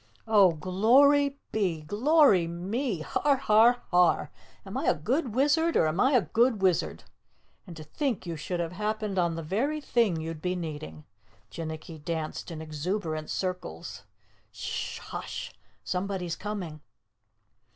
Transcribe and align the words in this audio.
"Oh, 0.27 0.53
glory 0.53 1.37
be! 1.51 1.83
Glory 1.83 2.47
me! 2.47 3.01
Har, 3.01 3.35
har, 3.37 3.83
har! 3.91 4.31
Am 4.65 4.75
I 4.75 4.87
a 4.87 4.95
good 4.95 5.35
wizard 5.35 5.77
or 5.77 5.87
am 5.87 5.99
I 5.99 6.13
a 6.13 6.21
good 6.21 6.59
wizard? 6.63 7.03
And 7.67 7.77
to 7.77 7.83
think 7.83 8.25
you 8.25 8.35
should 8.35 8.59
have 8.59 8.71
happened 8.71 9.19
on 9.19 9.35
the 9.35 9.43
very 9.43 9.79
thing 9.79 10.19
you'd 10.19 10.41
be 10.41 10.55
needing." 10.55 11.05
Jinnicky 11.51 12.03
danced 12.03 12.49
in 12.49 12.63
exuberant 12.63 13.29
circles. 13.29 14.01
"Sh 14.51 14.97
hush! 14.97 15.53
Somebody's 15.83 16.35
coming." 16.35 16.81